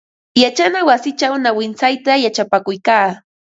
[0.43, 3.09] Yachana wasichaw nawintsayta yachapakuykaa.